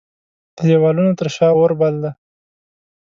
د 0.55 0.57
دیوالونو 0.69 1.11
تر 1.19 1.27
شا 1.35 1.47
اوربل 1.55 1.95
دی 2.03 2.11